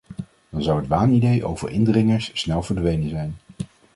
[0.49, 3.35] Dan zou het waanidee over indringers snel verdwenen zijn.